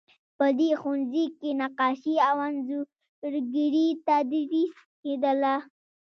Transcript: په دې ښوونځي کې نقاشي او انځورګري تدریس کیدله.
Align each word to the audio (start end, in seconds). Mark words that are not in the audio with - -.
په 0.37 0.45
دې 0.59 0.69
ښوونځي 0.79 1.25
کې 1.39 1.49
نقاشي 1.61 2.15
او 2.29 2.35
انځورګري 2.47 3.87
تدریس 4.07 4.73
کیدله. 5.01 5.55